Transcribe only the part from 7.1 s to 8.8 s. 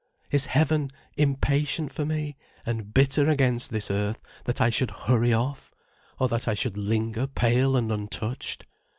pale and untouched?